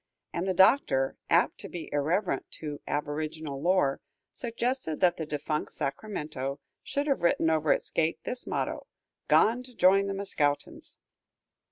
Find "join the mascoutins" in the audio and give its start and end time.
9.75-10.97